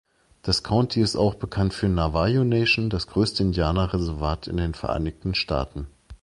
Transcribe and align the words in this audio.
Das 0.41 0.63
County 0.63 0.99
ist 0.99 1.15
auch 1.15 1.35
bekannt 1.35 1.75
für 1.75 1.87
Navajo-Nation, 1.87 2.89
das 2.89 3.05
größte 3.05 3.43
Indianerreservat 3.43 4.47
in 4.47 4.57
den 4.57 4.73
Vereinigten 4.73 5.35
Staaten. 5.35 5.85